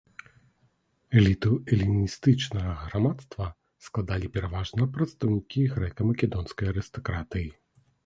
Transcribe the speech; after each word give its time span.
Эліту 1.19 1.51
эліністычнага 1.77 2.73
грамадства 2.85 3.45
складалі 3.91 4.33
пераважна 4.41 4.91
прадстаўнікі 4.99 5.71
грэка-македонскай 5.79 6.65
арыстакратыі. 6.77 7.49